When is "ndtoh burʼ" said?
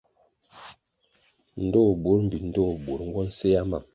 1.63-2.19, 2.47-2.83